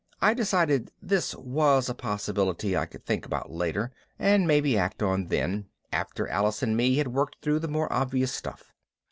[0.19, 5.27] I decided this was a possibility I could think about later and maybe act on
[5.27, 8.73] then, after Alice and me had worked through the more obvious stuff.